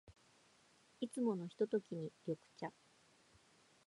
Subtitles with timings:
[0.99, 2.71] いつものひとときに、緑茶。